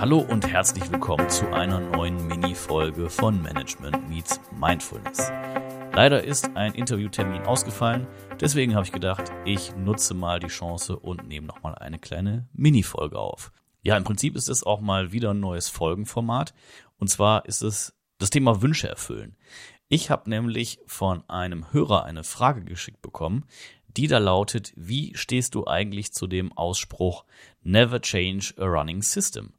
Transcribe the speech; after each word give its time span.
Hallo 0.00 0.20
und 0.20 0.50
herzlich 0.50 0.90
willkommen 0.90 1.28
zu 1.28 1.52
einer 1.52 1.78
neuen 1.78 2.26
Mini-Folge 2.26 3.10
von 3.10 3.42
Management 3.42 4.08
Meets 4.08 4.40
Mindfulness. 4.58 5.30
Leider 5.92 6.24
ist 6.24 6.56
ein 6.56 6.72
Interviewtermin 6.72 7.42
ausgefallen, 7.42 8.06
deswegen 8.40 8.74
habe 8.74 8.86
ich 8.86 8.92
gedacht, 8.92 9.30
ich 9.44 9.76
nutze 9.76 10.14
mal 10.14 10.40
die 10.40 10.46
Chance 10.46 10.98
und 10.98 11.28
nehme 11.28 11.48
nochmal 11.48 11.74
eine 11.74 11.98
kleine 11.98 12.48
Mini-Folge 12.54 13.18
auf. 13.18 13.52
Ja, 13.82 13.98
im 13.98 14.04
Prinzip 14.04 14.36
ist 14.36 14.48
es 14.48 14.64
auch 14.64 14.80
mal 14.80 15.12
wieder 15.12 15.34
ein 15.34 15.40
neues 15.40 15.68
Folgenformat 15.68 16.54
und 16.96 17.08
zwar 17.08 17.44
ist 17.44 17.60
es 17.60 17.94
das 18.16 18.30
Thema 18.30 18.62
Wünsche 18.62 18.88
erfüllen. 18.88 19.36
Ich 19.90 20.08
habe 20.08 20.30
nämlich 20.30 20.80
von 20.86 21.28
einem 21.28 21.74
Hörer 21.74 22.04
eine 22.04 22.24
Frage 22.24 22.64
geschickt 22.64 23.02
bekommen, 23.02 23.44
die 23.86 24.06
da 24.06 24.16
lautet, 24.16 24.72
wie 24.76 25.14
stehst 25.14 25.54
du 25.54 25.66
eigentlich 25.66 26.14
zu 26.14 26.26
dem 26.26 26.56
Ausspruch 26.56 27.26
Never 27.62 28.00
change 28.00 28.54
a 28.56 28.64
running 28.64 29.02
system? 29.02 29.52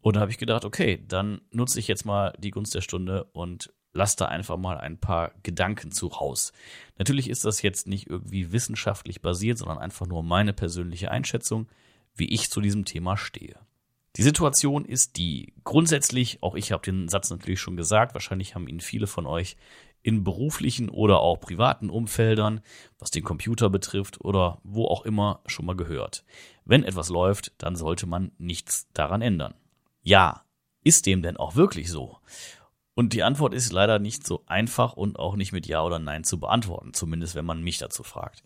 Und 0.00 0.16
da 0.16 0.20
habe 0.20 0.30
ich 0.30 0.38
gedacht, 0.38 0.64
okay, 0.64 1.04
dann 1.06 1.40
nutze 1.50 1.78
ich 1.78 1.88
jetzt 1.88 2.04
mal 2.04 2.32
die 2.38 2.50
Gunst 2.50 2.74
der 2.74 2.80
Stunde 2.80 3.24
und 3.32 3.72
lass 3.92 4.16
da 4.16 4.26
einfach 4.26 4.56
mal 4.56 4.78
ein 4.78 4.98
paar 4.98 5.32
Gedanken 5.42 5.90
zu 5.90 6.06
raus. 6.06 6.52
Natürlich 6.96 7.28
ist 7.28 7.44
das 7.44 7.62
jetzt 7.62 7.86
nicht 7.86 8.08
irgendwie 8.08 8.52
wissenschaftlich 8.52 9.20
basiert, 9.20 9.58
sondern 9.58 9.78
einfach 9.78 10.06
nur 10.06 10.22
meine 10.22 10.52
persönliche 10.52 11.10
Einschätzung, 11.10 11.68
wie 12.14 12.32
ich 12.32 12.50
zu 12.50 12.60
diesem 12.60 12.84
Thema 12.84 13.16
stehe. 13.16 13.58
Die 14.16 14.22
Situation 14.22 14.84
ist 14.84 15.16
die, 15.16 15.54
grundsätzlich, 15.62 16.42
auch 16.42 16.56
ich 16.56 16.72
habe 16.72 16.82
den 16.82 17.08
Satz 17.08 17.30
natürlich 17.30 17.60
schon 17.60 17.76
gesagt, 17.76 18.14
wahrscheinlich 18.14 18.54
haben 18.54 18.66
ihn 18.66 18.80
viele 18.80 19.06
von 19.06 19.26
euch 19.26 19.56
in 20.02 20.24
beruflichen 20.24 20.88
oder 20.88 21.20
auch 21.20 21.38
privaten 21.38 21.90
Umfeldern, 21.90 22.60
was 22.98 23.10
den 23.10 23.22
Computer 23.22 23.70
betrifft 23.70 24.20
oder 24.20 24.60
wo 24.64 24.86
auch 24.86 25.04
immer 25.04 25.42
schon 25.46 25.66
mal 25.66 25.76
gehört. 25.76 26.24
Wenn 26.64 26.84
etwas 26.84 27.08
läuft, 27.08 27.52
dann 27.58 27.76
sollte 27.76 28.06
man 28.06 28.32
nichts 28.38 28.88
daran 28.94 29.22
ändern. 29.22 29.54
Ja, 30.02 30.44
ist 30.82 31.06
dem 31.06 31.22
denn 31.22 31.36
auch 31.36 31.56
wirklich 31.56 31.90
so? 31.90 32.18
Und 32.94 33.12
die 33.12 33.22
Antwort 33.22 33.54
ist 33.54 33.72
leider 33.72 33.98
nicht 33.98 34.26
so 34.26 34.42
einfach 34.46 34.94
und 34.94 35.18
auch 35.18 35.36
nicht 35.36 35.52
mit 35.52 35.66
Ja 35.66 35.82
oder 35.82 35.98
Nein 35.98 36.24
zu 36.24 36.38
beantworten, 36.38 36.92
zumindest 36.92 37.34
wenn 37.34 37.44
man 37.44 37.62
mich 37.62 37.78
dazu 37.78 38.02
fragt. 38.02 38.42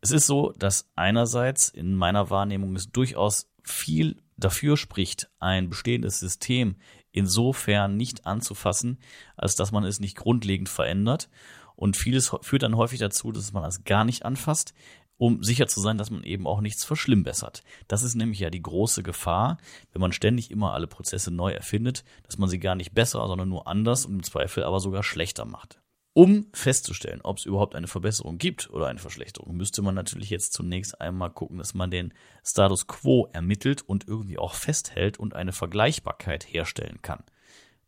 Es 0.00 0.10
ist 0.10 0.26
so, 0.26 0.52
dass 0.58 0.90
einerseits 0.96 1.68
in 1.68 1.94
meiner 1.94 2.30
Wahrnehmung 2.30 2.76
es 2.76 2.90
durchaus 2.90 3.50
viel 3.62 4.22
dafür 4.36 4.76
spricht, 4.76 5.30
ein 5.38 5.68
bestehendes 5.68 6.20
System 6.20 6.76
insofern 7.10 7.96
nicht 7.96 8.26
anzufassen, 8.26 8.98
als 9.36 9.56
dass 9.56 9.72
man 9.72 9.84
es 9.84 10.00
nicht 10.00 10.16
grundlegend 10.16 10.68
verändert. 10.68 11.30
Und 11.74 11.96
vieles 11.96 12.34
führt 12.42 12.62
dann 12.62 12.76
häufig 12.76 12.98
dazu, 12.98 13.32
dass 13.32 13.52
man 13.52 13.64
es 13.64 13.84
gar 13.84 14.04
nicht 14.04 14.24
anfasst, 14.24 14.74
um 15.18 15.42
sicher 15.42 15.66
zu 15.66 15.80
sein, 15.80 15.98
dass 15.98 16.10
man 16.10 16.24
eben 16.24 16.46
auch 16.46 16.60
nichts 16.60 16.84
verschlimmbessert. 16.84 17.62
Das 17.88 18.02
ist 18.02 18.14
nämlich 18.14 18.40
ja 18.40 18.50
die 18.50 18.62
große 18.62 19.02
Gefahr, 19.02 19.58
wenn 19.92 20.00
man 20.00 20.12
ständig 20.12 20.50
immer 20.50 20.72
alle 20.72 20.86
Prozesse 20.86 21.30
neu 21.30 21.52
erfindet, 21.52 22.04
dass 22.24 22.38
man 22.38 22.48
sie 22.48 22.58
gar 22.58 22.74
nicht 22.74 22.94
besser, 22.94 23.26
sondern 23.26 23.48
nur 23.48 23.66
anders 23.66 24.06
und 24.06 24.14
im 24.14 24.22
Zweifel 24.22 24.64
aber 24.64 24.80
sogar 24.80 25.02
schlechter 25.02 25.44
macht. 25.44 25.80
Um 26.12 26.46
festzustellen, 26.54 27.20
ob 27.22 27.36
es 27.36 27.44
überhaupt 27.44 27.74
eine 27.74 27.88
Verbesserung 27.88 28.38
gibt 28.38 28.70
oder 28.70 28.86
eine 28.86 28.98
Verschlechterung, 28.98 29.54
müsste 29.54 29.82
man 29.82 29.94
natürlich 29.94 30.30
jetzt 30.30 30.54
zunächst 30.54 30.98
einmal 30.98 31.30
gucken, 31.30 31.58
dass 31.58 31.74
man 31.74 31.90
den 31.90 32.14
Status 32.42 32.86
quo 32.86 33.28
ermittelt 33.34 33.82
und 33.82 34.08
irgendwie 34.08 34.38
auch 34.38 34.54
festhält 34.54 35.18
und 35.18 35.34
eine 35.34 35.52
Vergleichbarkeit 35.52 36.44
herstellen 36.50 37.02
kann. 37.02 37.22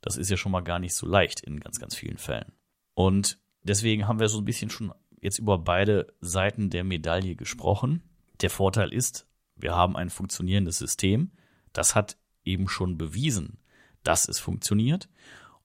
Das 0.03 0.19
ist 0.19 0.29
ja 0.29 0.37
schon 0.37 0.53
mal 0.53 0.61
gar 0.61 0.79
nicht 0.79 0.95
so 0.95 1.07
leicht 1.07 1.41
in 1.41 1.59
ganz, 1.59 1.81
ganz 1.81 1.95
vielen 1.95 2.19
Fällen. 2.19 2.53
Und 2.93 3.39
deswegen 3.63 4.07
haben 4.07 4.21
wir 4.21 4.29
so 4.29 4.39
ein 4.39 4.45
bisschen 4.45 4.69
schon 4.69 4.93
jetzt 5.21 5.39
über 5.39 5.59
beide 5.59 6.13
Seiten 6.21 6.71
der 6.71 6.85
Medaille 6.85 7.37
gesprochen. 7.37 8.03
Der 8.41 8.51
Vorteil 8.51 8.93
ist, 8.93 9.27
wir 9.57 9.75
haben 9.75 9.97
ein 9.97 10.11
funktionierendes 10.11 10.79
System. 10.79 11.33
Das 11.73 11.95
hat 11.95 12.17
eben 12.45 12.69
schon 12.69 12.99
bewiesen, 12.99 13.59
dass 14.03 14.29
es 14.29 14.39
funktioniert. 14.39 15.09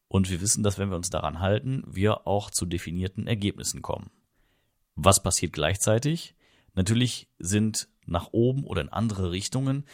Und 0.07 0.29
wir 0.29 0.41
wissen, 0.41 0.63
dass 0.63 0.77
wenn 0.77 0.89
wir 0.89 0.95
uns 0.95 1.09
daran 1.09 1.39
halten, 1.39 1.83
wir 1.87 2.27
auch 2.27 2.51
zu 2.51 2.65
definierten 2.65 3.25
Ergebnissen 3.27 3.81
kommen. 3.81 4.11
Was 4.95 5.23
passiert 5.23 5.53
gleichzeitig? 5.53 6.35
Natürlich 6.75 7.29
sind 7.39 7.87
nach 8.05 8.29
oben 8.31 8.63
oder 8.63 8.81
in 8.81 8.89
andere 8.89 9.31
Richtungen 9.31 9.85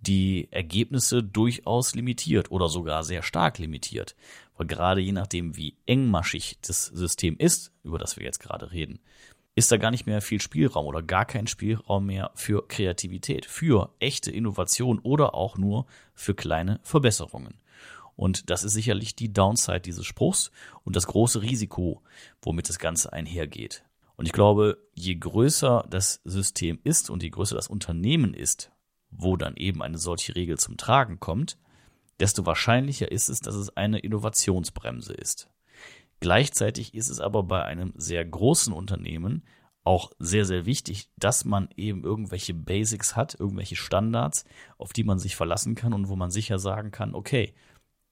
die 0.00 0.48
Ergebnisse 0.50 1.22
durchaus 1.22 1.94
limitiert 1.94 2.50
oder 2.50 2.68
sogar 2.68 3.04
sehr 3.04 3.22
stark 3.22 3.58
limitiert. 3.58 4.16
Weil 4.56 4.66
gerade 4.66 5.00
je 5.00 5.12
nachdem, 5.12 5.56
wie 5.56 5.76
engmaschig 5.86 6.58
das 6.62 6.86
System 6.86 7.36
ist, 7.38 7.72
über 7.82 7.98
das 7.98 8.16
wir 8.16 8.24
jetzt 8.24 8.40
gerade 8.40 8.72
reden, 8.72 9.00
ist 9.54 9.72
da 9.72 9.76
gar 9.76 9.90
nicht 9.90 10.06
mehr 10.06 10.20
viel 10.20 10.40
Spielraum 10.40 10.86
oder 10.86 11.02
gar 11.02 11.24
kein 11.24 11.46
Spielraum 11.46 12.06
mehr 12.06 12.30
für 12.34 12.66
Kreativität, 12.66 13.46
für 13.46 13.92
echte 13.98 14.30
Innovation 14.30 15.00
oder 15.00 15.34
auch 15.34 15.58
nur 15.58 15.86
für 16.14 16.34
kleine 16.34 16.80
Verbesserungen. 16.82 17.54
Und 18.16 18.50
das 18.50 18.64
ist 18.64 18.74
sicherlich 18.74 19.16
die 19.16 19.32
Downside 19.32 19.80
dieses 19.80 20.06
Spruchs 20.06 20.50
und 20.84 20.94
das 20.94 21.06
große 21.06 21.42
Risiko, 21.42 22.02
womit 22.42 22.68
das 22.68 22.78
Ganze 22.78 23.12
einhergeht. 23.12 23.82
Und 24.16 24.26
ich 24.26 24.32
glaube, 24.32 24.76
je 24.94 25.14
größer 25.14 25.86
das 25.88 26.20
System 26.24 26.78
ist 26.84 27.08
und 27.08 27.22
je 27.22 27.30
größer 27.30 27.56
das 27.56 27.68
Unternehmen 27.68 28.34
ist, 28.34 28.70
wo 29.10 29.36
dann 29.36 29.56
eben 29.56 29.82
eine 29.82 29.98
solche 29.98 30.34
Regel 30.34 30.58
zum 30.58 30.76
Tragen 30.76 31.20
kommt, 31.20 31.58
desto 32.18 32.46
wahrscheinlicher 32.46 33.10
ist 33.10 33.28
es, 33.28 33.40
dass 33.40 33.54
es 33.54 33.76
eine 33.76 33.98
Innovationsbremse 33.98 35.14
ist. 35.14 35.48
Gleichzeitig 36.20 36.94
ist 36.94 37.08
es 37.08 37.18
aber 37.18 37.42
bei 37.42 37.64
einem 37.64 37.92
sehr 37.96 38.24
großen 38.24 38.72
Unternehmen 38.72 39.42
auch 39.84 40.12
sehr, 40.18 40.44
sehr 40.44 40.66
wichtig, 40.66 41.08
dass 41.16 41.46
man 41.46 41.70
eben 41.76 42.04
irgendwelche 42.04 42.52
Basics 42.52 43.16
hat, 43.16 43.34
irgendwelche 43.38 43.76
Standards, 43.76 44.44
auf 44.76 44.92
die 44.92 45.04
man 45.04 45.18
sich 45.18 45.36
verlassen 45.36 45.74
kann 45.74 45.94
und 45.94 46.08
wo 46.08 46.16
man 46.16 46.30
sicher 46.30 46.58
sagen 46.58 46.90
kann, 46.90 47.14
okay, 47.14 47.54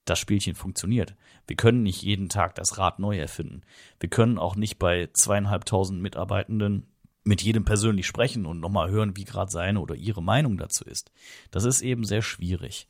das 0.06 0.18
Spielchen 0.18 0.54
funktioniert. 0.54 1.14
Wir 1.46 1.56
können 1.56 1.82
nicht 1.82 2.02
jeden 2.02 2.30
Tag 2.30 2.54
das 2.54 2.78
Rad 2.78 2.98
neu 2.98 3.18
erfinden. 3.18 3.60
Wir 4.00 4.08
können 4.08 4.38
auch 4.38 4.56
nicht 4.56 4.78
bei 4.78 5.10
zweieinhalbtausend 5.12 6.00
Mitarbeitenden 6.00 6.86
mit 7.28 7.42
jedem 7.42 7.66
persönlich 7.66 8.06
sprechen 8.06 8.46
und 8.46 8.58
nochmal 8.58 8.90
hören, 8.90 9.14
wie 9.18 9.24
gerade 9.24 9.50
seine 9.50 9.80
oder 9.80 9.94
ihre 9.94 10.22
Meinung 10.22 10.56
dazu 10.56 10.84
ist. 10.86 11.12
Das 11.50 11.64
ist 11.64 11.82
eben 11.82 12.04
sehr 12.04 12.22
schwierig. 12.22 12.88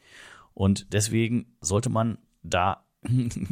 Und 0.55 0.93
deswegen 0.93 1.57
sollte 1.61 1.91
man 1.91 2.19
da, 2.45 2.87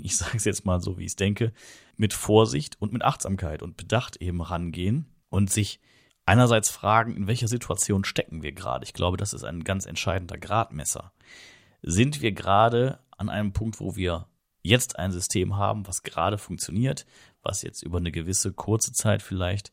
ich 0.02 0.16
sage 0.16 0.36
es 0.36 0.44
jetzt 0.44 0.64
mal 0.64 0.80
so, 0.80 0.96
wie 0.96 1.02
ich 1.02 1.10
es 1.10 1.16
denke, 1.16 1.52
mit 1.96 2.14
Vorsicht 2.14 2.80
und 2.80 2.92
mit 2.92 3.02
Achtsamkeit 3.02 3.62
und 3.62 3.76
Bedacht 3.76 4.18
eben 4.18 4.40
rangehen 4.40 5.06
und 5.28 5.50
sich 5.50 5.80
einerseits 6.24 6.70
fragen, 6.70 7.16
in 7.16 7.26
welcher 7.26 7.48
Situation 7.48 8.04
stecken 8.04 8.44
wir 8.44 8.52
gerade. 8.52 8.84
Ich 8.84 8.92
glaube, 8.92 9.16
das 9.16 9.32
ist 9.32 9.42
ein 9.42 9.64
ganz 9.64 9.86
entscheidender 9.86 10.38
Gradmesser. 10.38 11.12
Sind 11.82 12.22
wir 12.22 12.30
gerade 12.30 13.00
an 13.10 13.28
einem 13.28 13.52
Punkt, 13.52 13.80
wo 13.80 13.96
wir 13.96 14.28
jetzt 14.62 15.00
ein 15.00 15.10
System 15.10 15.56
haben, 15.56 15.84
was 15.88 16.04
gerade 16.04 16.38
funktioniert, 16.38 17.06
was 17.42 17.62
jetzt 17.62 17.82
über 17.82 17.98
eine 17.98 18.12
gewisse 18.12 18.52
kurze 18.52 18.92
Zeit 18.92 19.22
vielleicht 19.22 19.72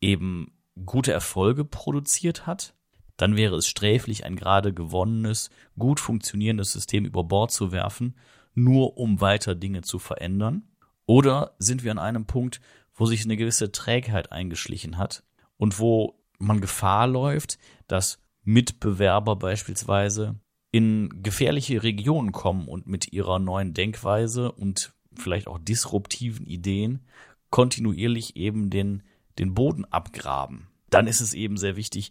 eben 0.00 0.52
gute 0.86 1.12
Erfolge 1.12 1.64
produziert 1.64 2.46
hat, 2.46 2.74
dann 3.16 3.36
wäre 3.36 3.56
es 3.56 3.66
sträflich, 3.66 4.24
ein 4.24 4.36
gerade 4.36 4.72
gewonnenes, 4.72 5.50
gut 5.78 6.00
funktionierendes 6.00 6.72
System 6.72 7.04
über 7.04 7.24
Bord 7.24 7.50
zu 7.50 7.70
werfen, 7.70 8.16
nur 8.54 8.96
um 8.96 9.20
weiter 9.20 9.54
Dinge 9.54 9.82
zu 9.82 9.98
verändern. 9.98 10.68
Oder 11.06 11.54
sind 11.58 11.84
wir 11.84 11.90
an 11.90 11.98
einem 11.98 12.24
Punkt, 12.24 12.60
wo 12.94 13.06
sich 13.06 13.24
eine 13.24 13.36
gewisse 13.36 13.72
Trägheit 13.72 14.32
eingeschlichen 14.32 14.96
hat 14.96 15.22
und 15.56 15.78
wo 15.78 16.20
man 16.38 16.60
Gefahr 16.60 17.06
läuft, 17.06 17.58
dass 17.88 18.22
Mitbewerber 18.42 19.36
beispielsweise 19.36 20.40
in 20.72 21.22
gefährliche 21.22 21.82
Regionen 21.82 22.32
kommen 22.32 22.68
und 22.68 22.86
mit 22.86 23.12
ihrer 23.12 23.38
neuen 23.38 23.74
Denkweise 23.74 24.52
und 24.52 24.92
vielleicht 25.14 25.46
auch 25.46 25.58
disruptiven 25.58 26.46
Ideen 26.46 27.04
kontinuierlich 27.50 28.36
eben 28.36 28.70
den, 28.70 29.02
den 29.40 29.54
Boden 29.54 29.84
abgraben. 29.86 30.68
Dann 30.90 31.06
ist 31.06 31.20
es 31.20 31.34
eben 31.34 31.56
sehr 31.56 31.76
wichtig, 31.76 32.10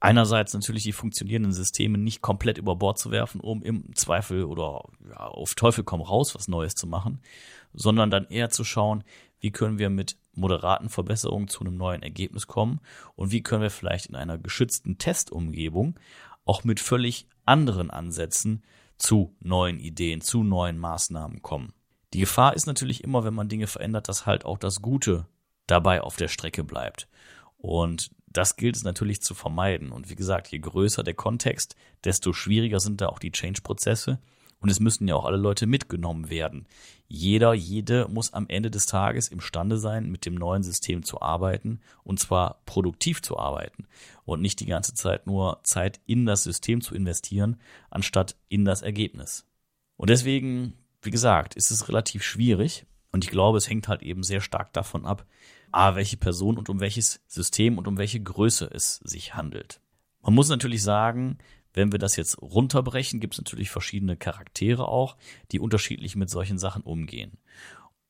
einerseits 0.00 0.52
natürlich 0.54 0.82
die 0.82 0.92
funktionierenden 0.92 1.52
Systeme 1.52 1.98
nicht 1.98 2.22
komplett 2.22 2.58
über 2.58 2.74
Bord 2.74 2.98
zu 2.98 3.10
werfen, 3.10 3.40
um 3.40 3.62
im 3.62 3.94
Zweifel 3.94 4.44
oder 4.44 4.82
ja, 5.08 5.16
auf 5.16 5.54
Teufel 5.54 5.84
komm 5.84 6.00
raus 6.00 6.34
was 6.34 6.48
Neues 6.48 6.74
zu 6.74 6.86
machen, 6.86 7.20
sondern 7.72 8.10
dann 8.10 8.26
eher 8.26 8.50
zu 8.50 8.64
schauen, 8.64 9.04
wie 9.38 9.52
können 9.52 9.78
wir 9.78 9.90
mit 9.90 10.16
moderaten 10.34 10.88
Verbesserungen 10.88 11.48
zu 11.48 11.60
einem 11.60 11.76
neuen 11.76 12.02
Ergebnis 12.02 12.46
kommen 12.46 12.80
und 13.14 13.30
wie 13.32 13.42
können 13.42 13.62
wir 13.62 13.70
vielleicht 13.70 14.06
in 14.06 14.16
einer 14.16 14.38
geschützten 14.38 14.98
Testumgebung 14.98 15.98
auch 16.44 16.64
mit 16.64 16.80
völlig 16.80 17.28
anderen 17.44 17.90
Ansätzen 17.90 18.62
zu 18.98 19.36
neuen 19.40 19.78
Ideen, 19.78 20.20
zu 20.20 20.42
neuen 20.42 20.78
Maßnahmen 20.78 21.42
kommen. 21.42 21.74
Die 22.12 22.20
Gefahr 22.20 22.54
ist 22.54 22.66
natürlich 22.66 23.04
immer, 23.04 23.24
wenn 23.24 23.34
man 23.34 23.48
Dinge 23.48 23.66
verändert, 23.66 24.08
dass 24.08 24.26
halt 24.26 24.44
auch 24.44 24.58
das 24.58 24.82
Gute 24.82 25.26
dabei 25.72 26.02
auf 26.02 26.16
der 26.16 26.28
Strecke 26.28 26.62
bleibt. 26.62 27.08
Und 27.56 28.10
das 28.26 28.56
gilt 28.56 28.76
es 28.76 28.84
natürlich 28.84 29.22
zu 29.22 29.34
vermeiden. 29.34 29.90
Und 29.90 30.10
wie 30.10 30.14
gesagt, 30.14 30.48
je 30.48 30.58
größer 30.58 31.02
der 31.02 31.14
Kontext, 31.14 31.76
desto 32.04 32.32
schwieriger 32.32 32.78
sind 32.78 33.00
da 33.00 33.08
auch 33.08 33.18
die 33.18 33.32
Change-Prozesse 33.32 34.18
Und 34.62 34.68
es 34.68 34.78
müssen 34.78 35.08
ja 35.08 35.16
auch 35.16 35.24
alle 35.24 35.38
Leute 35.38 35.66
mitgenommen 35.66 36.30
werden. 36.30 36.66
Jeder, 37.08 37.52
jede 37.52 38.06
muss 38.08 38.32
am 38.32 38.46
Ende 38.48 38.70
des 38.70 38.86
Tages 38.86 39.26
imstande 39.28 39.76
sein, 39.76 40.08
mit 40.08 40.24
dem 40.24 40.36
neuen 40.36 40.62
System 40.62 41.02
zu 41.02 41.20
arbeiten 41.20 41.80
und 42.04 42.20
zwar 42.20 42.62
produktiv 42.64 43.22
zu 43.22 43.38
arbeiten 43.38 43.86
und 44.24 44.40
nicht 44.40 44.60
die 44.60 44.66
ganze 44.66 44.94
Zeit 44.94 45.26
nur 45.26 45.60
Zeit 45.64 46.00
in 46.06 46.26
das 46.26 46.44
System 46.44 46.80
zu 46.80 46.94
investieren, 46.94 47.60
anstatt 47.90 48.36
in 48.48 48.64
das 48.64 48.82
Ergebnis. 48.82 49.46
Und 49.96 50.10
deswegen, 50.10 50.74
wie 51.02 51.10
gesagt, 51.10 51.56
ist 51.56 51.72
es 51.72 51.88
relativ 51.88 52.22
schwierig 52.22 52.86
und 53.10 53.24
ich 53.24 53.30
glaube, 53.30 53.58
es 53.58 53.68
hängt 53.68 53.88
halt 53.88 54.02
eben 54.02 54.22
sehr 54.22 54.40
stark 54.40 54.72
davon 54.72 55.06
ab, 55.06 55.26
a, 55.72 55.94
welche 55.96 56.16
Person 56.16 56.58
und 56.58 56.68
um 56.68 56.80
welches 56.80 57.20
System 57.26 57.78
und 57.78 57.88
um 57.88 57.98
welche 57.98 58.20
Größe 58.20 58.70
es 58.72 58.96
sich 58.96 59.34
handelt. 59.34 59.80
Man 60.22 60.34
muss 60.34 60.48
natürlich 60.48 60.82
sagen, 60.82 61.38
wenn 61.74 61.90
wir 61.90 61.98
das 61.98 62.16
jetzt 62.16 62.40
runterbrechen, 62.40 63.18
gibt 63.18 63.34
es 63.34 63.40
natürlich 63.40 63.70
verschiedene 63.70 64.16
Charaktere 64.16 64.86
auch, 64.86 65.16
die 65.50 65.58
unterschiedlich 65.58 66.16
mit 66.16 66.30
solchen 66.30 66.58
Sachen 66.58 66.82
umgehen. 66.82 67.38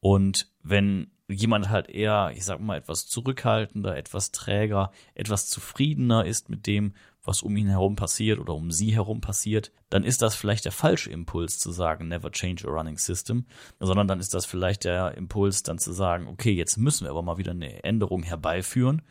Und 0.00 0.50
wenn 0.62 1.12
jemand 1.28 1.68
halt 1.68 1.88
eher, 1.88 2.32
ich 2.34 2.44
sag 2.44 2.60
mal, 2.60 2.76
etwas 2.76 3.06
zurückhaltender, 3.06 3.96
etwas 3.96 4.32
träger, 4.32 4.90
etwas 5.14 5.48
zufriedener 5.48 6.26
ist 6.26 6.50
mit 6.50 6.66
dem, 6.66 6.94
was 7.24 7.42
um 7.42 7.56
ihn 7.56 7.68
herum 7.68 7.96
passiert 7.96 8.38
oder 8.38 8.54
um 8.54 8.70
sie 8.70 8.94
herum 8.94 9.20
passiert, 9.20 9.72
dann 9.90 10.04
ist 10.04 10.22
das 10.22 10.34
vielleicht 10.34 10.64
der 10.64 10.72
falsche 10.72 11.10
Impuls 11.10 11.58
zu 11.58 11.70
sagen, 11.70 12.08
never 12.08 12.30
change 12.32 12.66
a 12.66 12.70
running 12.70 12.98
system, 12.98 13.46
sondern 13.78 14.08
dann 14.08 14.20
ist 14.20 14.34
das 14.34 14.44
vielleicht 14.44 14.84
der 14.84 15.16
Impuls 15.16 15.62
dann 15.62 15.78
zu 15.78 15.92
sagen, 15.92 16.26
okay, 16.26 16.52
jetzt 16.52 16.76
müssen 16.76 17.04
wir 17.04 17.10
aber 17.10 17.22
mal 17.22 17.38
wieder 17.38 17.52
eine 17.52 17.84
Änderung 17.84 18.22
herbeiführen 18.22 19.02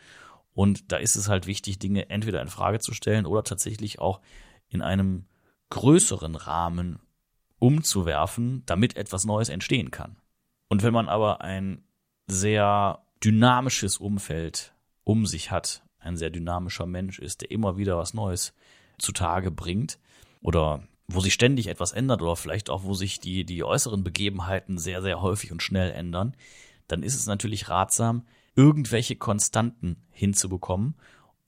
und 0.53 0.91
da 0.91 0.97
ist 0.97 1.15
es 1.15 1.29
halt 1.29 1.47
wichtig, 1.47 1.79
Dinge 1.79 2.09
entweder 2.09 2.41
in 2.41 2.49
Frage 2.49 2.79
zu 2.79 2.93
stellen 2.93 3.25
oder 3.25 3.43
tatsächlich 3.43 3.99
auch 3.99 4.19
in 4.67 4.81
einem 4.81 5.25
größeren 5.69 6.35
Rahmen 6.35 6.99
umzuwerfen, 7.59 8.63
damit 8.65 8.97
etwas 8.97 9.23
Neues 9.23 9.49
entstehen 9.49 9.91
kann. 9.91 10.17
Und 10.67 10.83
wenn 10.83 10.93
man 10.93 11.07
aber 11.07 11.41
ein 11.41 11.83
sehr 12.27 13.03
dynamisches 13.23 13.97
Umfeld 13.97 14.73
um 15.03 15.25
sich 15.25 15.51
hat, 15.51 15.83
ein 16.01 16.17
sehr 16.17 16.29
dynamischer 16.29 16.85
Mensch 16.85 17.19
ist, 17.19 17.41
der 17.41 17.51
immer 17.51 17.77
wieder 17.77 17.97
was 17.97 18.13
Neues 18.13 18.53
zutage 18.97 19.51
bringt 19.51 19.99
oder 20.41 20.83
wo 21.07 21.19
sich 21.19 21.33
ständig 21.33 21.67
etwas 21.67 21.91
ändert 21.91 22.21
oder 22.21 22.35
vielleicht 22.35 22.69
auch 22.69 22.83
wo 22.83 22.93
sich 22.93 23.19
die, 23.19 23.45
die 23.45 23.63
äußeren 23.63 24.03
Begebenheiten 24.03 24.77
sehr, 24.77 25.01
sehr 25.01 25.21
häufig 25.21 25.51
und 25.51 25.61
schnell 25.61 25.91
ändern, 25.91 26.35
dann 26.87 27.03
ist 27.03 27.15
es 27.15 27.25
natürlich 27.25 27.69
ratsam, 27.69 28.25
irgendwelche 28.55 29.15
Konstanten 29.15 29.97
hinzubekommen 30.09 30.95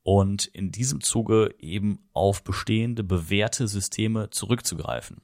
und 0.04 0.46
in 0.46 0.72
diesem 0.72 1.02
Zuge 1.02 1.56
eben 1.60 2.00
auf 2.14 2.44
bestehende, 2.44 3.04
bewährte 3.04 3.68
Systeme 3.68 4.30
zurückzugreifen. 4.30 5.22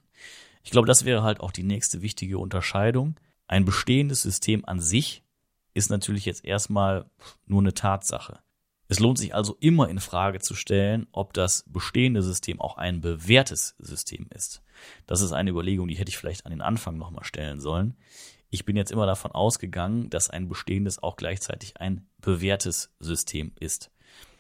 Ich 0.64 0.72
glaube, 0.72 0.88
das 0.88 1.06
wäre 1.06 1.24
halt 1.24 1.40
auch 1.42 1.52
die 1.52 1.64
nächste 1.64 2.02
wichtige 2.02 2.38
Unterscheidung. 2.38 3.20
Ein 3.48 3.66
bestehendes 3.66 4.22
System 4.22 4.66
an 4.66 4.80
sich 4.80 5.24
ist 5.74 5.90
natürlich 5.90 6.26
jetzt 6.26 6.46
erstmal 6.46 7.10
nur 7.46 7.62
eine 7.62 7.74
Tatsache. 7.74 8.40
Es 8.92 9.00
lohnt 9.00 9.20
sich 9.20 9.36
also 9.36 9.56
immer 9.60 9.88
in 9.88 10.00
Frage 10.00 10.40
zu 10.40 10.56
stellen, 10.56 11.06
ob 11.12 11.34
das 11.34 11.64
bestehende 11.68 12.24
System 12.24 12.60
auch 12.60 12.76
ein 12.76 13.02
bewährtes 13.02 13.76
System 13.78 14.28
ist. 14.34 14.64
Das 15.06 15.22
ist 15.22 15.32
eine 15.32 15.52
Überlegung, 15.52 15.88
die 15.88 15.96
hätte 15.96 16.10
ich 16.10 16.18
vielleicht 16.18 16.48
an 16.48 16.52
den 16.52 16.64
Anfang 16.64 16.98
nochmal 16.98 17.24
stellen 17.24 17.60
sollen. 17.60 17.96
Ich 18.50 18.66
bin 18.66 18.76
jetzt 18.76 18.92
immer 18.92 19.06
davon 19.06 19.32
ausgegangen, 19.32 20.10
dass 20.10 20.32
ein 20.32 20.48
bestehendes 20.50 21.04
auch 21.04 21.18
gleichzeitig 21.18 21.80
ein 21.80 22.08
bewährtes 22.20 22.92
System 23.00 23.52
ist. 23.60 23.92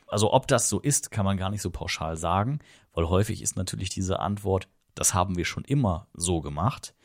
Also 0.07 0.33
ob 0.33 0.47
das 0.47 0.67
so 0.67 0.79
ist, 0.79 1.11
kann 1.11 1.25
man 1.25 1.37
gar 1.37 1.51
nicht 1.51 1.61
so 1.61 1.69
pauschal 1.69 2.17
sagen, 2.17 2.57
weil 2.93 3.07
häufig 3.07 3.43
ist 3.43 3.55
natürlich 3.55 3.89
diese 3.89 4.19
Antwort, 4.19 4.67
das 4.95 5.13
haben 5.13 5.37
wir 5.37 5.45
schon 5.45 5.63
immer 5.63 6.07
so 6.15 6.41
gemacht. 6.41 6.95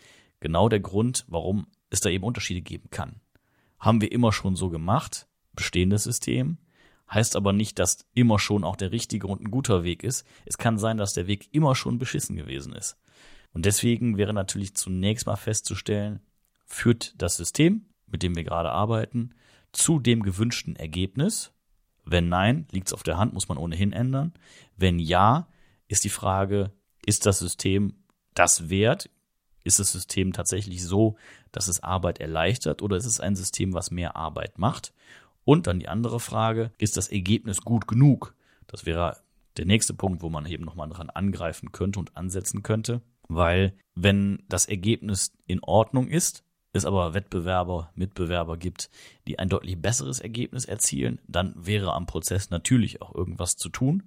Genau 0.41 0.71
der 0.71 0.81
Grund, 0.81 1.27
warum 1.29 1.67
es 1.91 2.01
da 2.01 2.09
eben 2.09 2.25
Unterschiede 2.25 2.63
geben 2.63 2.89
kann. 2.89 3.21
Haben 3.79 4.01
wir 4.01 4.11
immer 4.11 4.33
schon 4.33 4.57
so 4.57 4.71
gemacht, 4.71 5.29
bestehendes 5.53 6.05
System, 6.05 6.57
heißt 7.11 7.37
aber 7.37 7.53
nicht, 7.53 7.79
dass 7.79 8.07
immer 8.15 8.39
schon 8.39 8.65
auch 8.65 8.77
der 8.77 8.93
richtige 8.93 9.27
und 9.27 9.41
ein 9.41 9.51
guter 9.51 9.85
Weg 9.85 10.03
ist. 10.03 10.27
Es 10.45 10.59
kann 10.59 10.79
sein, 10.79 10.97
dass 10.97 11.15
der 11.15 11.27
Weg 11.27 11.49
immer 11.53 11.75
schon 11.75 11.99
beschissen 11.99 12.37
gewesen 12.37 12.73
ist. 12.73 12.97
Und 13.53 13.67
deswegen 13.67 14.17
wäre 14.17 14.33
natürlich 14.33 14.75
zunächst 14.75 15.27
mal 15.27 15.37
festzustellen, 15.37 16.21
führt 16.65 17.15
das 17.21 17.37
System, 17.37 17.87
mit 18.07 18.23
dem 18.23 18.35
wir 18.35 18.45
gerade 18.45 18.71
arbeiten, 18.71 19.35
zu 19.73 19.99
dem 19.99 20.23
gewünschten 20.23 20.77
Ergebnis? 20.77 21.53
Wenn 22.05 22.29
nein, 22.29 22.67
liegt 22.71 22.89
es 22.89 22.93
auf 22.93 23.03
der 23.03 23.17
Hand, 23.17 23.33
muss 23.33 23.49
man 23.49 23.59
ohnehin 23.59 23.93
ändern. 23.93 24.33
Wenn 24.77 24.99
ja, 24.99 25.49
ist 25.89 26.05
die 26.05 26.11
Frage, 26.11 26.73
ist 27.07 27.27
das 27.27 27.39
System 27.39 27.95
das 28.35 28.69
wert? 28.69 29.11
Ist 29.63 29.79
das 29.79 29.93
System 29.93 30.33
tatsächlich 30.33 30.85
so, 30.85 31.17
dass 31.51 31.69
es 31.69 31.83
Arbeit 31.83 32.19
erleichtert 32.19 32.83
oder 32.83 32.97
ist 32.97 33.07
es 33.07 33.21
ein 33.21 33.37
System, 33.37 33.73
was 33.73 33.91
mehr 33.91 34.17
Arbeit 34.17 34.59
macht? 34.59 34.93
Und 35.45 35.67
dann 35.67 35.81
die 35.81 35.89
andere 35.89 36.21
Frage, 36.21 36.73
ist 36.79 36.97
das 36.97 37.09
Ergebnis 37.09 37.61
gut 37.61 37.87
genug? 37.87 38.35
Das 38.67 38.87
wäre 38.87 39.19
der 39.57 39.67
nächste 39.67 39.95
Punkt, 39.95 40.23
wo 40.23 40.31
man 40.31 40.47
eben 40.47 40.65
nochmal 40.65 40.89
dran 40.89 41.11
angreifen 41.11 41.73
könnte 41.73 41.99
und 41.99 42.17
ansetzen 42.17 42.63
könnte. 42.63 43.03
Weil 43.29 43.75
wenn 43.95 44.43
das 44.49 44.67
Ergebnis 44.67 45.33
in 45.47 45.63
Ordnung 45.63 46.09
ist, 46.09 46.45
es 46.73 46.85
aber 46.85 47.15
Wettbewerber, 47.15 47.91
Mitbewerber 47.95 48.57
gibt, 48.57 48.91
die 49.29 49.39
ein 49.39 49.49
deutlich 49.49 49.81
besseres 49.81 50.19
Ergebnis 50.19 50.65
erzielen, 50.65 51.21
dann 51.29 51.55
wäre 51.57 51.93
am 51.93 52.07
Prozess 52.07 52.51
natürlich 52.51 53.01
auch 53.01 53.15
irgendwas 53.15 53.57
zu 53.57 53.69
tun. 53.69 54.03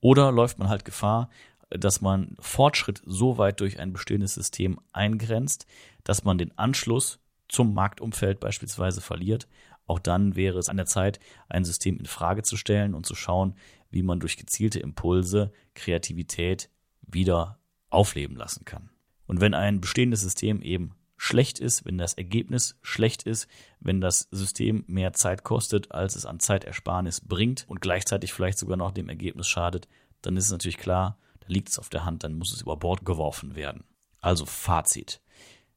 Oder 0.00 0.30
läuft 0.30 0.58
man 0.58 0.68
halt 0.68 0.84
Gefahr, 0.84 1.28
dass 1.70 2.00
man 2.00 2.36
Fortschritt 2.38 3.02
so 3.04 3.36
weit 3.36 3.60
durch 3.60 3.80
ein 3.80 3.92
bestehendes 3.92 4.34
System 4.34 4.78
eingrenzt, 4.92 5.66
dass 6.04 6.24
man 6.24 6.38
den 6.38 6.56
Anschluss 6.56 7.18
zum 7.48 7.74
Marktumfeld 7.74 8.38
beispielsweise 8.38 9.00
verliert. 9.00 9.48
Auch 9.86 9.98
dann 9.98 10.36
wäre 10.36 10.58
es 10.58 10.68
an 10.68 10.76
der 10.76 10.86
Zeit, 10.86 11.20
ein 11.48 11.64
System 11.64 11.98
in 11.98 12.06
Frage 12.06 12.42
zu 12.42 12.56
stellen 12.56 12.94
und 12.94 13.06
zu 13.06 13.14
schauen, 13.14 13.54
wie 13.90 14.02
man 14.02 14.20
durch 14.20 14.36
gezielte 14.36 14.80
Impulse 14.80 15.52
Kreativität 15.74 16.70
wieder 17.02 17.58
aufleben 17.90 18.36
lassen 18.36 18.64
kann. 18.64 18.90
Und 19.26 19.40
wenn 19.40 19.54
ein 19.54 19.80
bestehendes 19.80 20.20
System 20.20 20.62
eben 20.62 20.94
schlecht 21.16 21.58
ist, 21.58 21.84
wenn 21.84 21.96
das 21.96 22.14
Ergebnis 22.14 22.76
schlecht 22.82 23.22
ist, 23.22 23.46
wenn 23.80 24.00
das 24.00 24.28
System 24.30 24.84
mehr 24.86 25.12
Zeit 25.12 25.44
kostet, 25.44 25.92
als 25.92 26.16
es 26.16 26.26
an 26.26 26.40
Zeitersparnis 26.40 27.20
bringt 27.20 27.64
und 27.68 27.80
gleichzeitig 27.80 28.32
vielleicht 28.32 28.58
sogar 28.58 28.76
noch 28.76 28.90
dem 28.90 29.08
Ergebnis 29.08 29.48
schadet, 29.48 29.88
dann 30.22 30.36
ist 30.36 30.46
es 30.46 30.52
natürlich 30.52 30.78
klar, 30.78 31.18
da 31.40 31.46
liegt 31.48 31.68
es 31.68 31.78
auf 31.78 31.88
der 31.88 32.04
Hand, 32.04 32.24
dann 32.24 32.36
muss 32.36 32.52
es 32.52 32.62
über 32.62 32.76
Bord 32.76 33.04
geworfen 33.04 33.54
werden. 33.54 33.84
Also 34.20 34.44
Fazit. 34.44 35.20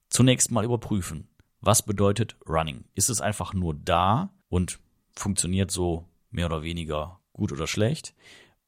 Zunächst 0.10 0.52
mal 0.52 0.66
überprüfen, 0.66 1.28
was 1.68 1.84
bedeutet 1.84 2.38
Running? 2.48 2.86
Ist 2.96 3.10
es 3.10 3.20
einfach 3.20 3.54
nur 3.54 3.74
da 3.74 4.34
und 4.48 4.80
funktioniert 5.12 5.70
so 5.70 6.08
mehr 6.32 6.46
oder 6.46 6.64
weniger 6.64 7.20
gut 7.34 7.52
oder 7.52 7.68
schlecht? 7.68 8.16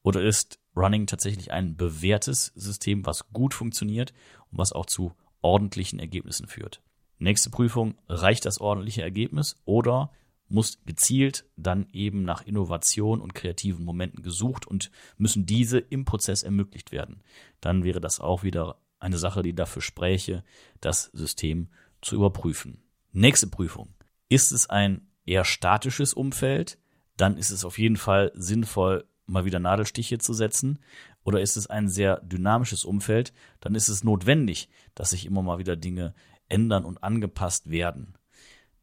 Oder 0.04 0.22
ist 0.22 0.60
Running 0.76 1.08
tatsächlich 1.08 1.54
ein 1.54 1.78
bewährtes 1.78 2.48
System, 2.56 3.06
was 3.06 3.32
gut 3.32 3.54
funktioniert 3.54 4.14
und 4.52 4.58
was 4.58 4.74
auch 4.74 4.86
zu 4.86 5.14
ordentlichen 5.42 5.98
Ergebnissen 5.98 6.48
führt. 6.48 6.82
Nächste 7.20 7.50
Prüfung, 7.50 7.96
reicht 8.10 8.46
das 8.46 8.60
ordentliche 8.60 9.02
Ergebnis 9.02 9.56
oder 9.64 10.12
muss 10.50 10.80
gezielt 10.86 11.46
dann 11.56 11.88
eben 11.94 12.24
nach 12.24 12.42
Innovation 12.42 13.22
und 13.22 13.34
kreativen 13.34 13.86
Momenten 13.86 14.24
gesucht 14.24 14.68
und 14.68 14.92
müssen 15.18 15.46
diese 15.46 15.80
im 15.80 16.04
Prozess 16.04 16.44
ermöglicht 16.44 16.92
werden. 16.92 17.24
Dann 17.62 17.86
wäre 17.86 18.02
das 18.02 18.20
auch 18.20 18.44
wieder 18.44 18.82
eine 19.00 19.18
Sache, 19.18 19.42
die 19.42 19.56
dafür 19.56 19.82
spräche, 19.82 20.44
das 20.82 21.06
System 21.14 21.70
zu 22.02 22.16
überprüfen. 22.16 22.84
Nächste 23.12 23.48
Prüfung. 23.48 23.94
Ist 24.30 24.52
es 24.52 24.70
ein 24.70 25.08
eher 25.26 25.44
statisches 25.44 26.14
Umfeld? 26.14 26.78
Dann 27.18 27.38
ist 27.38 27.50
es 27.50 27.66
auf 27.66 27.80
jeden 27.80 27.98
Fall 27.98 28.32
sinnvoll, 28.36 29.06
mal 29.26 29.46
wieder 29.46 29.60
Nadelstiche 29.60 30.18
zu 30.20 30.34
setzen 30.34 30.80
oder 31.24 31.42
ist 31.42 31.58
es 31.58 31.68
ein 31.68 31.90
sehr 31.90 32.22
dynamisches 32.22 32.84
Umfeld, 32.86 33.34
dann 33.60 33.76
ist 33.76 33.90
es 33.90 34.04
notwendig, 34.04 34.70
dass 34.96 35.12
sich 35.12 35.26
immer 35.26 35.42
mal 35.42 35.60
wieder 35.60 35.76
Dinge 35.76 36.14
ändern 36.48 36.86
und 36.86 37.04
angepasst 37.04 37.70
werden. 37.70 38.18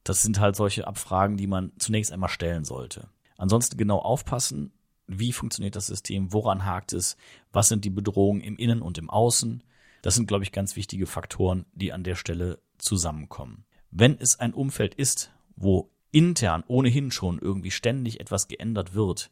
Das 0.05 0.23
sind 0.23 0.39
halt 0.39 0.55
solche 0.55 0.87
Abfragen, 0.87 1.37
die 1.37 1.49
man 1.49 1.73
zunächst 1.79 2.13
einmal 2.13 2.29
stellen 2.29 2.65
sollte. 2.65 3.09
Ansonsten 3.37 3.77
genau 3.77 3.99
aufpassen, 3.99 4.73
wie 5.09 5.33
funktioniert 5.33 5.77
das 5.77 5.87
System, 5.87 6.33
woran 6.33 6.65
hakt 6.65 6.93
es, 6.93 7.17
was 7.53 7.69
sind 7.69 7.85
die 7.85 7.91
Bedrohungen 7.91 8.41
im 8.41 8.57
Innen 8.57 8.83
und 8.83 8.99
im 8.99 9.11
Außen. 9.11 9.63
Das 10.03 10.15
sind, 10.15 10.27
glaube 10.27 10.45
ich, 10.45 10.53
ganz 10.53 10.77
wichtige 10.77 11.07
Faktoren, 11.07 11.67
die 11.73 11.93
an 11.93 12.05
der 12.05 12.15
Stelle 12.15 12.61
zusammenkommen. 12.79 13.65
Wenn 13.99 14.19
es 14.21 14.39
ein 14.39 14.53
Umfeld 14.53 14.95
ist, 14.95 15.33
wo 15.57 15.91
intern 16.11 16.65
ohnehin 16.67 17.11
schon 17.11 17.39
irgendwie 17.39 17.71
ständig 17.71 18.21
etwas 18.21 18.47
geändert 18.47 18.93
wird, 18.93 19.31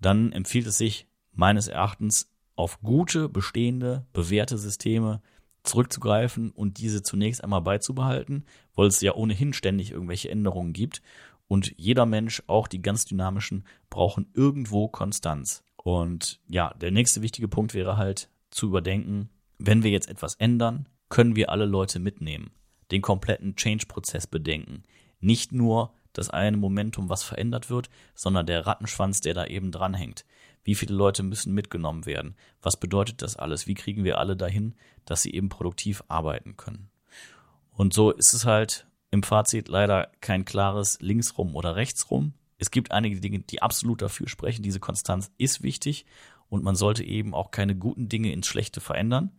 dann 0.00 0.30
empfiehlt 0.30 0.68
es 0.68 0.78
sich, 0.78 1.08
meines 1.32 1.66
Erachtens 1.66 2.30
auf 2.54 2.80
gute, 2.80 3.28
bestehende, 3.28 4.06
bewährte 4.12 4.56
Systeme 4.56 5.20
zurückzugreifen 5.64 6.52
und 6.52 6.78
diese 6.78 7.02
zunächst 7.02 7.42
einmal 7.42 7.62
beizubehalten, 7.62 8.44
weil 8.76 8.86
es 8.86 9.00
ja 9.00 9.16
ohnehin 9.16 9.52
ständig 9.52 9.90
irgendwelche 9.90 10.30
Änderungen 10.30 10.72
gibt. 10.72 11.02
Und 11.48 11.74
jeder 11.76 12.06
Mensch, 12.06 12.40
auch 12.46 12.68
die 12.68 12.82
ganz 12.82 13.04
dynamischen, 13.04 13.64
brauchen 13.90 14.30
irgendwo 14.32 14.86
Konstanz. 14.86 15.64
Und 15.76 16.40
ja, 16.48 16.72
der 16.74 16.92
nächste 16.92 17.20
wichtige 17.20 17.48
Punkt 17.48 17.74
wäre 17.74 17.96
halt 17.96 18.30
zu 18.50 18.66
überdenken, 18.66 19.28
wenn 19.58 19.82
wir 19.82 19.90
jetzt 19.90 20.08
etwas 20.08 20.36
ändern, 20.36 20.86
können 21.08 21.34
wir 21.34 21.50
alle 21.50 21.66
Leute 21.66 21.98
mitnehmen, 21.98 22.52
den 22.90 23.02
kompletten 23.02 23.56
Change-Prozess 23.56 24.26
bedenken. 24.26 24.82
Nicht 25.20 25.52
nur 25.52 25.92
das 26.12 26.30
eine 26.30 26.56
Momentum, 26.56 27.08
was 27.08 27.22
verändert 27.22 27.70
wird, 27.70 27.90
sondern 28.14 28.46
der 28.46 28.66
Rattenschwanz, 28.66 29.20
der 29.20 29.34
da 29.34 29.46
eben 29.46 29.70
dranhängt. 29.70 30.24
Wie 30.64 30.74
viele 30.74 30.94
Leute 30.94 31.22
müssen 31.22 31.54
mitgenommen 31.54 32.06
werden? 32.06 32.34
Was 32.60 32.78
bedeutet 32.78 33.22
das 33.22 33.36
alles? 33.36 33.66
Wie 33.66 33.74
kriegen 33.74 34.04
wir 34.04 34.18
alle 34.18 34.36
dahin, 34.36 34.74
dass 35.04 35.22
sie 35.22 35.32
eben 35.32 35.48
produktiv 35.48 36.02
arbeiten 36.08 36.56
können? 36.56 36.90
Und 37.72 37.94
so 37.94 38.10
ist 38.10 38.32
es 38.32 38.44
halt 38.44 38.86
im 39.10 39.22
Fazit 39.22 39.68
leider 39.68 40.10
kein 40.20 40.44
klares 40.44 40.98
linksrum 41.00 41.54
oder 41.56 41.76
rechtsrum. 41.76 42.34
Es 42.58 42.70
gibt 42.70 42.90
einige 42.90 43.20
Dinge, 43.20 43.38
die 43.38 43.62
absolut 43.62 44.02
dafür 44.02 44.28
sprechen. 44.28 44.62
Diese 44.62 44.80
Konstanz 44.80 45.30
ist 45.38 45.62
wichtig 45.62 46.04
und 46.48 46.64
man 46.64 46.74
sollte 46.74 47.04
eben 47.04 47.34
auch 47.34 47.50
keine 47.50 47.76
guten 47.76 48.08
Dinge 48.08 48.32
ins 48.32 48.46
Schlechte 48.46 48.80
verändern. 48.80 49.30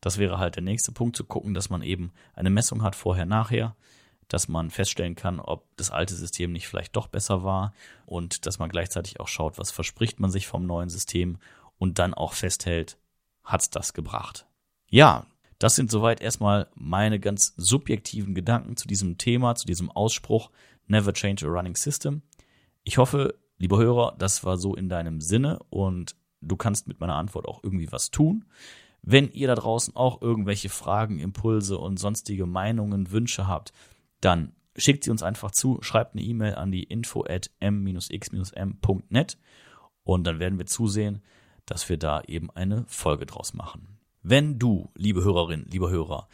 Das 0.00 0.18
wäre 0.18 0.38
halt 0.38 0.56
der 0.56 0.62
nächste 0.62 0.92
Punkt, 0.92 1.16
zu 1.16 1.24
gucken, 1.24 1.54
dass 1.54 1.70
man 1.70 1.82
eben 1.82 2.12
eine 2.34 2.50
Messung 2.50 2.82
hat 2.82 2.94
vorher, 2.94 3.26
nachher, 3.26 3.74
dass 4.28 4.48
man 4.48 4.70
feststellen 4.70 5.14
kann, 5.14 5.40
ob 5.40 5.64
das 5.76 5.90
alte 5.90 6.14
System 6.14 6.52
nicht 6.52 6.68
vielleicht 6.68 6.94
doch 6.94 7.06
besser 7.06 7.42
war 7.42 7.72
und 8.06 8.46
dass 8.46 8.58
man 8.58 8.68
gleichzeitig 8.68 9.20
auch 9.20 9.28
schaut, 9.28 9.58
was 9.58 9.70
verspricht 9.70 10.20
man 10.20 10.30
sich 10.30 10.46
vom 10.46 10.66
neuen 10.66 10.90
System 10.90 11.38
und 11.78 11.98
dann 11.98 12.14
auch 12.14 12.34
festhält, 12.34 12.98
hat's 13.42 13.70
das 13.70 13.94
gebracht. 13.94 14.46
Ja, 14.90 15.26
das 15.58 15.74
sind 15.74 15.90
soweit 15.90 16.20
erstmal 16.20 16.68
meine 16.74 17.18
ganz 17.18 17.54
subjektiven 17.56 18.34
Gedanken 18.34 18.76
zu 18.76 18.86
diesem 18.86 19.18
Thema, 19.18 19.54
zu 19.54 19.66
diesem 19.66 19.90
Ausspruch 19.90 20.50
Never 20.86 21.12
change 21.12 21.46
a 21.46 21.50
running 21.50 21.76
system. 21.76 22.22
Ich 22.84 22.96
hoffe, 22.96 23.34
lieber 23.58 23.78
Hörer, 23.78 24.14
das 24.18 24.44
war 24.44 24.56
so 24.56 24.74
in 24.74 24.88
deinem 24.88 25.20
Sinne 25.20 25.58
und 25.68 26.16
du 26.40 26.56
kannst 26.56 26.86
mit 26.86 27.00
meiner 27.00 27.16
Antwort 27.16 27.46
auch 27.46 27.62
irgendwie 27.62 27.90
was 27.92 28.10
tun. 28.10 28.44
Wenn 29.02 29.30
ihr 29.30 29.48
da 29.48 29.54
draußen 29.54 29.96
auch 29.96 30.20
irgendwelche 30.20 30.68
Fragen, 30.68 31.18
Impulse 31.18 31.78
und 31.78 31.98
sonstige 31.98 32.46
Meinungen, 32.46 33.10
Wünsche 33.10 33.46
habt, 33.46 33.72
dann 34.20 34.52
schickt 34.76 35.04
sie 35.04 35.10
uns 35.10 35.22
einfach 35.22 35.50
zu, 35.50 35.78
schreibt 35.82 36.14
eine 36.14 36.22
E-Mail 36.22 36.54
an 36.54 36.70
die 36.70 36.84
info 36.84 37.24
at 37.24 37.50
m-x-m.net 37.60 39.38
und 40.04 40.24
dann 40.24 40.38
werden 40.38 40.58
wir 40.58 40.66
zusehen, 40.66 41.22
dass 41.66 41.88
wir 41.88 41.98
da 41.98 42.22
eben 42.22 42.50
eine 42.50 42.84
Folge 42.88 43.26
draus 43.26 43.54
machen. 43.54 43.98
Wenn 44.22 44.58
du, 44.58 44.90
liebe 44.94 45.22
Hörerin, 45.22 45.66
lieber 45.68 45.90
Hörer, 45.90 46.28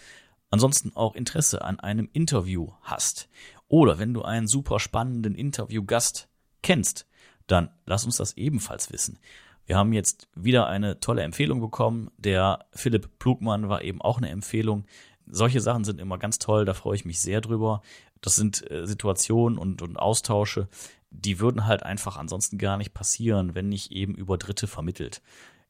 ansonsten 0.51 0.93
auch 0.95 1.15
Interesse 1.15 1.63
an 1.63 1.81
einem 1.81 2.09
Interview 2.13 2.73
hast 2.83 3.29
oder 3.69 3.99
wenn 3.99 4.15
du 4.15 4.23
einen 4.23 4.47
super 4.47 4.79
spannenden 4.79 5.35
Interviewgast 5.35 6.29
kennst, 6.63 7.07
dann 7.47 7.71
lass 7.85 8.05
uns 8.05 8.17
das 8.17 8.37
ebenfalls 8.37 8.93
wissen. 8.93 9.19
Wir 9.67 9.77
haben 9.77 9.93
jetzt 9.93 10.29
wieder 10.35 10.67
eine 10.67 11.01
tolle 11.01 11.23
Empfehlung 11.23 11.61
bekommen. 11.61 12.11
Der 12.19 12.67
Philipp 12.73 13.19
Plugmann 13.19 13.69
war 13.69 13.83
eben 13.83 14.03
auch 14.03 14.19
eine 14.19 14.29
Empfehlung. 14.29 14.85
Solche 15.27 15.61
Sachen 15.61 15.85
sind 15.85 16.01
immer 16.01 16.19
ganz 16.19 16.39
toll, 16.39 16.65
da 16.65 16.75
freue 16.75 16.97
ich 16.97 17.05
mich 17.05 17.21
sehr 17.21 17.41
drüber. 17.41 17.81
Das 18.21 18.37
sind 18.37 18.71
äh, 18.71 18.87
Situationen 18.87 19.59
und, 19.59 19.81
und 19.83 19.99
Austausche, 19.99 20.69
die 21.11 21.41
würden 21.41 21.67
halt 21.67 21.83
einfach 21.83 22.17
ansonsten 22.17 22.59
gar 22.59 22.77
nicht 22.77 22.93
passieren, 22.93 23.55
wenn 23.55 23.69
nicht 23.69 23.93
eben 23.93 24.15
über 24.15 24.37
Dritte 24.37 24.67
vermittelt. 24.67 25.23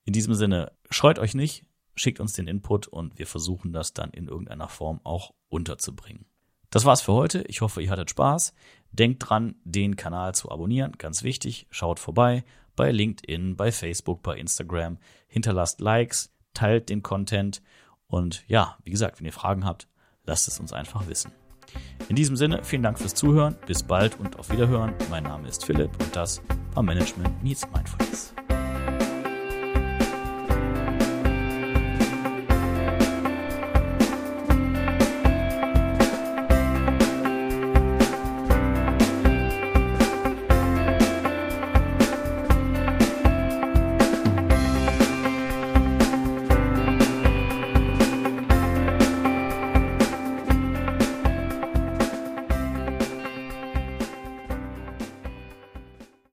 In 0.05 0.13
diesem 0.13 0.35
Sinne, 0.35 0.73
scheut 0.91 1.19
euch 1.19 1.35
nicht, 1.35 1.65
schickt 1.95 2.21
uns 2.21 2.33
den 2.33 2.49
Input 2.49 2.87
und 2.89 3.19
wir 3.19 3.27
versuchen 3.27 3.73
das 3.73 3.93
dann 3.93 4.11
in 4.11 4.29
irgendeiner 4.29 4.69
Form 4.69 5.01
auch 5.05 5.35
unterzubringen. 5.49 6.27
Das 6.75 6.85
war's 6.85 7.03
für 7.03 7.13
heute. 7.13 7.45
Ich 7.47 7.61
hoffe, 7.61 7.81
ihr 7.81 7.91
hattet 7.91 8.11
Spaß. 8.11 8.53
Denkt 8.91 9.31
dran, 9.31 9.55
den 9.63 9.95
Kanal 9.95 10.35
zu 10.35 10.51
abonnieren. 10.51 10.95
Ganz 10.99 11.23
wichtig. 11.23 11.69
Schaut 11.71 12.01
vorbei 12.01 12.43
bei 12.75 12.91
LinkedIn, 12.91 13.55
bei 13.55 13.71
Facebook, 13.71 14.25
bei 14.25 14.37
Instagram. 14.37 14.99
Hinterlasst 15.29 15.81
Likes, 15.81 16.33
teilt 16.53 16.89
den 16.89 17.05
Content. 17.05 17.63
Und 18.09 18.43
ja, 18.49 18.77
wie 18.83 18.91
gesagt, 18.91 19.21
wenn 19.21 19.27
ihr 19.27 19.33
Fragen 19.33 19.65
habt, 19.65 19.87
lasst 20.25 20.49
es 20.49 20.59
uns 20.59 20.73
einfach 20.73 21.07
wissen. 21.07 21.31
In 22.09 22.17
diesem 22.17 22.35
Sinne, 22.35 22.65
vielen 22.65 22.83
Dank 22.83 22.99
fürs 22.99 23.15
Zuhören. 23.15 23.57
Bis 23.69 23.85
bald 23.85 24.19
und 24.19 24.37
auf 24.41 24.51
Wiederhören. 24.51 24.95
Mein 25.11 25.23
Name 25.23 25.47
ist 25.47 25.65
Philipp 25.65 25.93
und 26.03 26.17
das 26.17 26.43
war 26.73 26.83
Management 26.83 27.41
Meets 27.45 27.69
Mindfulness. 27.73 28.34